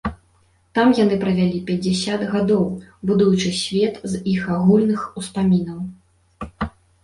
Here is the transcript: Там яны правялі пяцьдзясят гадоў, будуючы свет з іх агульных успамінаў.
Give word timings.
Там 0.77 0.87
яны 0.99 1.15
правялі 1.23 1.59
пяцьдзясят 1.67 2.21
гадоў, 2.33 2.65
будуючы 3.11 3.49
свет 3.61 4.03
з 4.17 4.25
іх 4.35 4.41
агульных 4.57 5.01
успамінаў. 5.23 5.79